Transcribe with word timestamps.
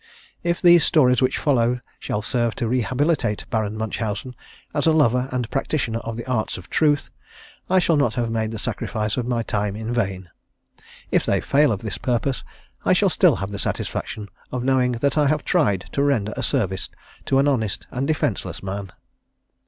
If 0.43 0.63
these 0.63 0.83
stories 0.83 1.21
which 1.21 1.37
follow 1.37 1.79
shall 1.99 2.23
serve 2.23 2.55
to 2.55 2.67
rehabilitate 2.67 3.47
Baron 3.51 3.77
Munchausen 3.77 4.35
as 4.73 4.87
a 4.87 4.91
lover 4.91 5.29
and 5.31 5.47
practitioner 5.51 5.99
of 5.99 6.17
the 6.17 6.25
arts 6.25 6.57
of 6.57 6.71
Truth, 6.71 7.11
I 7.69 7.77
shall 7.77 7.97
not 7.97 8.15
have 8.15 8.31
made 8.31 8.49
the 8.49 8.57
sacrifice 8.57 9.15
of 9.15 9.27
my 9.27 9.43
time 9.43 9.75
in 9.75 9.93
vain. 9.93 10.31
If 11.11 11.23
they 11.23 11.39
fail 11.39 11.71
of 11.71 11.83
this 11.83 11.99
purpose 11.99 12.43
I 12.83 12.93
shall 12.93 13.09
still 13.09 13.35
have 13.35 13.51
the 13.51 13.59
satisfaction 13.59 14.29
of 14.51 14.63
knowing 14.63 14.93
that 14.93 15.19
I 15.19 15.27
have 15.27 15.45
tried 15.45 15.85
to 15.91 16.01
render 16.01 16.33
a 16.35 16.41
service 16.41 16.89
to 17.27 17.37
an 17.37 17.47
honest 17.47 17.85
and 17.91 18.07
defenceless 18.07 18.63
man. 18.63 18.91